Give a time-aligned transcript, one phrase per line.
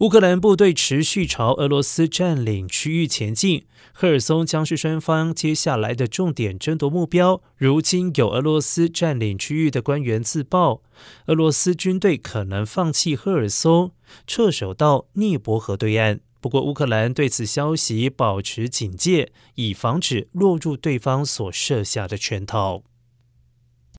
[0.00, 10.82] 乌克兰部队持续朝俄罗斯占领区域前进赫尔松将是双方接下来的重点争夺目标如今有俄罗斯占领区域的官员自曝
[11.26, 13.92] 俄罗斯军队可能放弃赫尔松
[14.26, 16.20] 撤守到涅伯河对岸。
[16.40, 22.82] 不过乌克兰对此消息保持警戒以防止落入对方所设下的圈套。